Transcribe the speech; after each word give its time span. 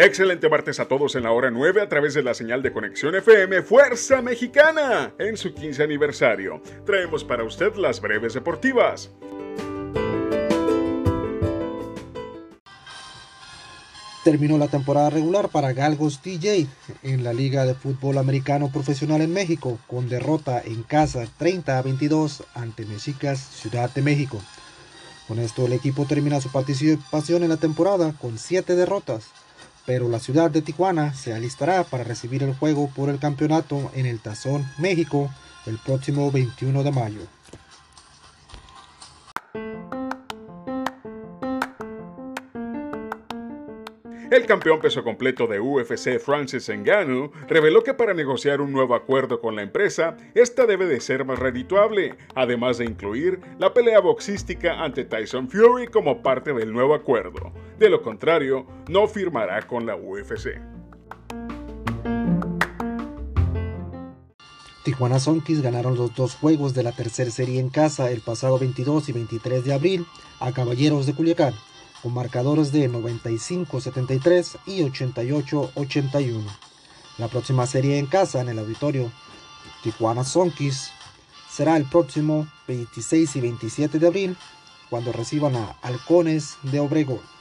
Excelente 0.00 0.48
martes 0.48 0.78
a 0.78 0.86
todos 0.86 1.16
en 1.16 1.24
la 1.24 1.32
hora 1.32 1.50
9 1.50 1.82
a 1.82 1.88
través 1.88 2.14
de 2.14 2.22
la 2.22 2.32
señal 2.32 2.62
de 2.62 2.72
conexión 2.72 3.16
FM 3.16 3.62
Fuerza 3.62 4.22
Mexicana 4.22 5.12
en 5.18 5.36
su 5.36 5.52
15 5.52 5.82
aniversario. 5.82 6.62
Traemos 6.86 7.24
para 7.24 7.42
usted 7.42 7.74
las 7.74 8.00
breves 8.00 8.34
deportivas. 8.34 9.10
Terminó 14.22 14.56
la 14.56 14.68
temporada 14.68 15.10
regular 15.10 15.48
para 15.48 15.72
Galgos 15.72 16.22
DJ 16.22 16.68
en 17.02 17.24
la 17.24 17.32
Liga 17.32 17.66
de 17.66 17.74
Fútbol 17.74 18.18
Americano 18.18 18.70
Profesional 18.70 19.20
en 19.20 19.32
México 19.32 19.80
con 19.88 20.08
derrota 20.08 20.62
en 20.64 20.84
casa 20.84 21.26
30 21.38 21.76
a 21.76 21.82
22 21.82 22.44
ante 22.54 22.86
Mexicas 22.86 23.40
Ciudad 23.40 23.92
de 23.92 24.02
México. 24.02 24.40
Con 25.26 25.40
esto 25.40 25.66
el 25.66 25.72
equipo 25.72 26.06
termina 26.06 26.40
su 26.40 26.52
participación 26.52 27.42
en 27.42 27.48
la 27.48 27.56
temporada 27.56 28.14
con 28.20 28.38
7 28.38 28.76
derrotas 28.76 29.32
pero 29.88 30.06
la 30.10 30.20
ciudad 30.20 30.50
de 30.50 30.60
Tijuana 30.60 31.14
se 31.14 31.32
alistará 31.32 31.82
para 31.82 32.04
recibir 32.04 32.42
el 32.42 32.54
juego 32.54 32.90
por 32.94 33.08
el 33.08 33.18
campeonato 33.18 33.90
en 33.94 34.04
el 34.04 34.20
Tazón 34.20 34.66
México 34.76 35.30
el 35.64 35.78
próximo 35.78 36.30
21 36.30 36.82
de 36.82 36.92
mayo. 36.92 37.37
El 44.30 44.44
campeón 44.44 44.78
peso 44.78 45.02
completo 45.02 45.46
de 45.46 45.58
UFC 45.58 46.18
Francis 46.18 46.68
Ngannou 46.68 47.32
reveló 47.48 47.82
que 47.82 47.94
para 47.94 48.12
negociar 48.12 48.60
un 48.60 48.72
nuevo 48.72 48.94
acuerdo 48.94 49.40
con 49.40 49.56
la 49.56 49.62
empresa, 49.62 50.18
esta 50.34 50.66
debe 50.66 50.84
de 50.84 51.00
ser 51.00 51.24
más 51.24 51.38
redituable, 51.38 52.14
además 52.34 52.76
de 52.76 52.84
incluir 52.84 53.40
la 53.58 53.72
pelea 53.72 54.00
boxística 54.00 54.84
ante 54.84 55.06
Tyson 55.06 55.48
Fury 55.48 55.86
como 55.86 56.22
parte 56.22 56.52
del 56.52 56.74
nuevo 56.74 56.94
acuerdo. 56.94 57.52
De 57.78 57.88
lo 57.88 58.02
contrario, 58.02 58.66
no 58.86 59.08
firmará 59.08 59.66
con 59.66 59.86
la 59.86 59.96
UFC. 59.96 60.60
Tijuana 64.84 65.20
Sonkis 65.20 65.62
ganaron 65.62 65.96
los 65.96 66.14
dos 66.14 66.34
juegos 66.34 66.74
de 66.74 66.82
la 66.82 66.92
tercera 66.92 67.30
serie 67.30 67.60
en 67.60 67.70
casa 67.70 68.10
el 68.10 68.20
pasado 68.20 68.58
22 68.58 69.08
y 69.08 69.12
23 69.12 69.64
de 69.64 69.72
abril 69.72 70.06
a 70.38 70.52
Caballeros 70.52 71.06
de 71.06 71.14
Culiacán 71.14 71.54
con 72.02 72.14
marcadores 72.14 72.72
de 72.72 72.90
95-73 72.90 74.58
y 74.66 74.80
88-81. 74.82 76.42
La 77.18 77.28
próxima 77.28 77.66
serie 77.66 77.98
en 77.98 78.06
casa 78.06 78.40
en 78.40 78.48
el 78.48 78.58
auditorio 78.58 79.10
Tijuana 79.82 80.24
Sonkis 80.24 80.90
será 81.50 81.76
el 81.76 81.84
próximo 81.84 82.46
26 82.66 83.36
y 83.36 83.40
27 83.40 83.98
de 83.98 84.06
abril 84.06 84.36
cuando 84.90 85.12
reciban 85.12 85.56
a 85.56 85.76
Halcones 85.82 86.56
de 86.62 86.80
Obregón. 86.80 87.37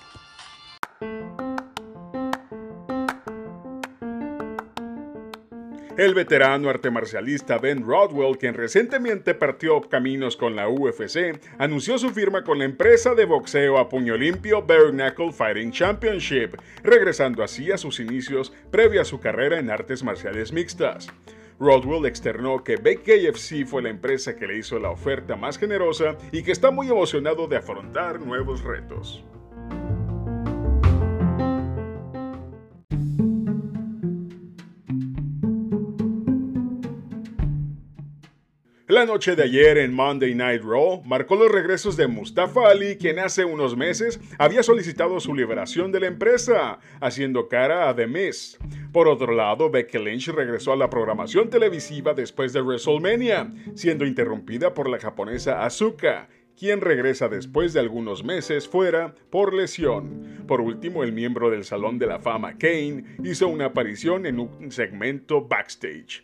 El 5.97 6.13
veterano 6.13 6.69
arte 6.69 6.91
marcialista 6.91 7.57
Ben 7.57 7.83
Rodwell, 7.83 8.37
quien 8.37 8.53
recientemente 8.53 9.33
partió 9.33 9.81
caminos 9.81 10.37
con 10.37 10.55
la 10.55 10.69
UFC, 10.69 11.39
anunció 11.57 11.97
su 11.97 12.11
firma 12.11 12.43
con 12.43 12.59
la 12.59 12.65
empresa 12.65 13.15
de 13.15 13.25
boxeo 13.25 13.79
a 13.79 13.89
puño 13.89 14.15
limpio 14.15 14.61
Bare 14.61 14.91
Knuckle 14.91 15.33
Fighting 15.33 15.71
Championship, 15.71 16.53
regresando 16.83 17.43
así 17.43 17.71
a 17.71 17.79
sus 17.79 17.99
inicios 17.99 18.53
previo 18.69 19.01
a 19.01 19.05
su 19.05 19.19
carrera 19.19 19.57
en 19.57 19.71
artes 19.71 20.03
marciales 20.03 20.53
mixtas. 20.53 21.07
Rodwell 21.59 22.05
externó 22.05 22.63
que 22.63 22.75
BKFC 22.75 23.65
fue 23.65 23.81
la 23.81 23.89
empresa 23.89 24.35
que 24.35 24.45
le 24.45 24.59
hizo 24.59 24.77
la 24.77 24.91
oferta 24.91 25.35
más 25.35 25.57
generosa 25.57 26.15
y 26.31 26.43
que 26.43 26.51
está 26.51 26.69
muy 26.69 26.89
emocionado 26.89 27.47
de 27.47 27.57
afrontar 27.57 28.19
nuevos 28.19 28.63
retos. 28.63 29.25
La 38.89 39.05
noche 39.05 39.35
de 39.35 39.43
ayer 39.43 39.79
en 39.79 39.93
Monday 39.93 40.33
Night 40.33 40.63
Raw 40.63 41.03
marcó 41.03 41.35
los 41.35 41.51
regresos 41.51 41.97
de 41.97 42.07
Mustafa 42.07 42.69
Ali, 42.69 42.95
quien 42.95 43.19
hace 43.19 43.43
unos 43.43 43.75
meses 43.75 44.17
había 44.37 44.63
solicitado 44.63 45.19
su 45.19 45.35
liberación 45.35 45.91
de 45.91 45.99
la 45.99 46.07
empresa, 46.07 46.79
haciendo 47.01 47.49
cara 47.49 47.89
a 47.89 47.95
The 47.97 48.07
Miz. 48.07 48.57
Por 48.93 49.09
otro 49.09 49.33
lado, 49.33 49.69
Becky 49.69 49.97
Lynch 49.97 50.29
regresó 50.29 50.71
a 50.71 50.77
la 50.77 50.89
programación 50.89 51.49
televisiva 51.49 52.13
después 52.13 52.53
de 52.53 52.61
WrestleMania, 52.61 53.53
siendo 53.75 54.05
interrumpida 54.05 54.73
por 54.73 54.87
la 54.87 54.99
japonesa 54.99 55.65
Asuka, 55.65 56.29
quien 56.57 56.79
regresa 56.79 57.27
después 57.27 57.73
de 57.73 57.81
algunos 57.81 58.23
meses 58.23 58.69
fuera 58.69 59.15
por 59.29 59.53
lesión. 59.53 60.45
Por 60.47 60.61
último, 60.61 61.03
el 61.03 61.11
miembro 61.11 61.49
del 61.49 61.65
Salón 61.65 61.99
de 61.99 62.07
la 62.07 62.19
Fama, 62.19 62.57
Kane, 62.57 63.17
hizo 63.21 63.49
una 63.49 63.65
aparición 63.65 64.25
en 64.25 64.39
un 64.39 64.71
segmento 64.71 65.45
backstage. 65.45 66.23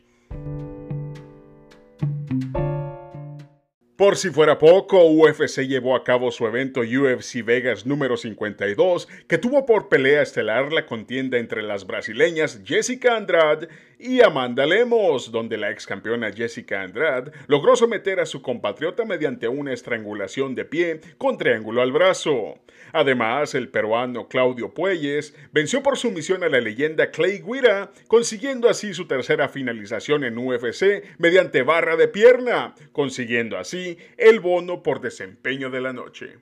Por 3.95 4.17
si 4.17 4.31
fuera 4.31 4.57
poco, 4.57 5.05
UFC 5.05 5.67
llevó 5.67 5.95
a 5.95 6.03
cabo 6.03 6.31
su 6.31 6.47
evento 6.47 6.81
UFC 6.81 7.45
Vegas 7.45 7.85
número 7.85 8.17
52, 8.17 9.07
que 9.27 9.37
tuvo 9.37 9.67
por 9.67 9.87
pelea 9.87 10.23
estelar 10.23 10.73
la 10.73 10.87
contienda 10.87 11.37
entre 11.37 11.61
las 11.61 11.85
brasileñas 11.85 12.59
Jessica 12.65 13.15
Andrade 13.15 13.67
y 13.99 14.21
Amanda 14.21 14.65
Lemos, 14.65 15.31
donde 15.31 15.57
la 15.57 15.69
ex 15.69 15.85
campeona 15.85 16.31
Jessica 16.31 16.81
Andrade 16.81 17.31
logró 17.45 17.75
someter 17.75 18.19
a 18.19 18.25
su 18.25 18.41
compatriota 18.41 19.05
mediante 19.05 19.47
una 19.47 19.73
estrangulación 19.73 20.55
de 20.55 20.65
pie 20.65 20.99
con 21.19 21.37
triángulo 21.37 21.83
al 21.83 21.91
brazo. 21.91 22.55
Además, 22.91 23.55
el 23.55 23.69
peruano 23.69 24.27
Claudio 24.27 24.73
Puelles 24.73 25.35
venció 25.51 25.81
por 25.81 25.97
sumisión 25.97 26.43
a 26.43 26.49
la 26.49 26.59
leyenda 26.59 27.11
Clay 27.11 27.41
Guida, 27.41 27.91
consiguiendo 28.07 28.69
así 28.69 28.93
su 28.93 29.07
tercera 29.07 29.49
finalización 29.49 30.23
en 30.23 30.37
UFC 30.37 31.03
mediante 31.17 31.61
barra 31.63 31.95
de 31.95 32.07
pierna, 32.07 32.75
consiguiendo 32.91 33.57
el 34.17 34.39
bono 34.39 34.83
por 34.83 35.01
desempeño 35.01 35.69
de 35.69 35.81
la 35.81 35.93
noche. 35.93 36.37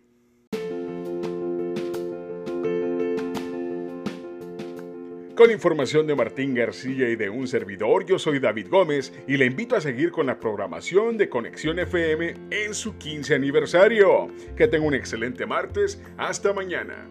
Con 5.42 5.50
información 5.50 6.06
de 6.06 6.14
Martín 6.14 6.54
García 6.54 7.10
y 7.10 7.16
de 7.16 7.32
un 7.32 7.48
servidor, 7.48 8.06
yo 8.06 8.20
soy 8.20 8.38
David 8.38 8.68
Gómez 8.70 9.12
y 9.28 9.38
le 9.38 9.46
invito 9.46 9.76
a 9.76 9.82
seguir 9.82 10.12
con 10.12 10.28
la 10.28 10.40
programación 10.40 11.18
de 11.18 11.30
Conexión 11.30 11.80
FM 11.80 12.36
en 12.52 12.74
su 12.76 12.96
15 13.00 13.34
aniversario. 13.34 14.28
Que 14.56 14.68
tenga 14.68 14.86
un 14.86 14.94
excelente 14.94 15.48
martes. 15.48 16.00
Hasta 16.18 16.54
mañana. 16.54 17.08